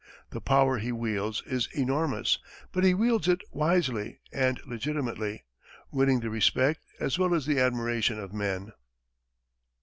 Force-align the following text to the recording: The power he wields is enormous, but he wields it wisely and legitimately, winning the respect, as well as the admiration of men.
The 0.31 0.41
power 0.41 0.79
he 0.79 0.91
wields 0.91 1.43
is 1.45 1.69
enormous, 1.73 2.39
but 2.71 2.83
he 2.83 2.95
wields 2.95 3.27
it 3.27 3.43
wisely 3.51 4.19
and 4.33 4.59
legitimately, 4.65 5.43
winning 5.91 6.21
the 6.21 6.31
respect, 6.31 6.79
as 6.99 7.19
well 7.19 7.35
as 7.35 7.45
the 7.45 7.59
admiration 7.59 8.17
of 8.17 8.33
men. 8.33 8.73